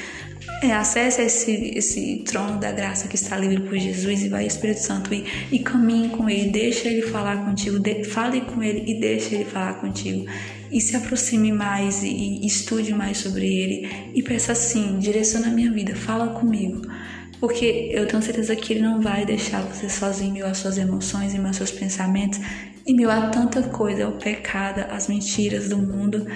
é, 0.62 0.72
acesse 0.72 1.20
esse, 1.22 1.72
esse 1.76 2.16
trono 2.26 2.58
da 2.58 2.72
graça 2.72 3.08
que 3.08 3.14
está 3.14 3.36
livre 3.36 3.60
por 3.60 3.76
Jesus 3.76 4.22
e 4.22 4.28
vai 4.28 4.42
ao 4.42 4.46
Espírito 4.46 4.80
Santo 4.80 5.12
e, 5.12 5.24
e 5.52 5.58
caminhe 5.58 6.08
com 6.10 6.28
Ele, 6.28 6.50
deixa 6.50 6.88
Ele 6.88 7.02
falar 7.02 7.44
contigo, 7.44 7.78
de, 7.78 8.04
fale 8.04 8.40
com 8.42 8.62
Ele 8.62 8.84
e 8.90 8.98
deixa 8.98 9.34
Ele 9.34 9.44
falar 9.44 9.74
contigo. 9.74 10.26
E 10.70 10.80
se 10.80 10.96
aproxime 10.96 11.52
mais 11.52 12.02
e, 12.02 12.08
e 12.08 12.46
estude 12.46 12.92
mais 12.92 13.18
sobre 13.18 13.46
Ele 13.46 14.10
e 14.14 14.22
peça 14.22 14.52
assim, 14.52 14.98
direciona 14.98 15.48
a 15.48 15.50
minha 15.50 15.70
vida, 15.70 15.94
fala 15.94 16.28
comigo. 16.28 16.82
Porque 17.38 17.90
eu 17.92 18.06
tenho 18.06 18.22
certeza 18.22 18.56
que 18.56 18.72
Ele 18.72 18.80
não 18.80 19.00
vai 19.00 19.26
deixar 19.26 19.60
você 19.60 19.90
sozinho, 19.90 20.46
as 20.46 20.58
suas 20.58 20.78
emoções 20.78 21.34
e 21.34 21.38
meus 21.38 21.56
seus 21.56 21.70
pensamentos, 21.70 22.40
e 22.86 22.94
meio 22.94 23.10
tanta 23.30 23.62
coisa, 23.64 24.08
o 24.08 24.12
pecado, 24.12 24.86
as 24.90 25.06
mentiras 25.06 25.68
do 25.68 25.76
mundo 25.76 26.26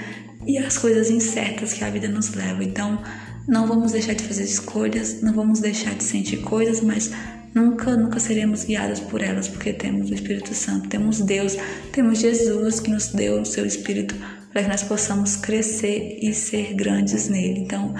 e 0.47 0.59
as 0.59 0.77
coisas 0.77 1.11
incertas 1.11 1.73
que 1.73 1.85
a 1.85 1.91
vida 1.91 2.09
nos 2.09 2.35
leva. 2.35 2.63
Então, 2.63 3.03
não 3.51 3.67
vamos 3.67 3.91
deixar 3.91 4.15
de 4.15 4.23
fazer 4.23 4.45
escolhas, 4.45 5.21
não 5.21 5.35
vamos 5.35 5.59
deixar 5.59 5.93
de 5.95 6.05
sentir 6.05 6.37
coisas, 6.37 6.81
mas 6.81 7.11
nunca, 7.53 7.97
nunca 7.97 8.21
seremos 8.21 8.63
guiadas 8.63 9.01
por 9.01 9.21
elas, 9.21 9.49
porque 9.49 9.73
temos 9.73 10.09
o 10.09 10.15
Espírito 10.15 10.55
Santo, 10.55 10.89
temos 10.89 11.21
Deus, 11.21 11.57
temos 11.91 12.21
Jesus 12.21 12.79
que 12.79 12.91
nos 12.91 13.09
deu 13.09 13.43
o 13.43 13.45
seu 13.45 13.67
Espírito 13.67 14.15
para 14.53 14.63
que 14.63 14.69
nós 14.69 14.85
possamos 14.85 15.35
crescer 15.35 16.19
e 16.23 16.33
ser 16.33 16.75
grandes 16.75 17.29
nele. 17.29 17.59
Então, 17.59 17.93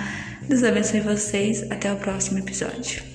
Deus 0.49 0.63
abençoe 0.63 1.01
vocês. 1.01 1.65
Até 1.71 1.93
o 1.93 1.97
próximo 1.97 2.39
episódio. 2.39 3.10